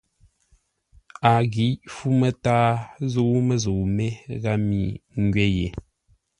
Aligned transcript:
A 1.29 1.31
ghǐ 1.53 1.67
fú 1.93 2.07
mətǎa 2.19 2.63
zə́u 3.11 3.35
məzə̂u 3.47 3.81
mé 3.95 4.05
gháp 4.41 4.59
mi 4.67 4.79
ngwě 5.23 5.45
yé. 5.57 5.67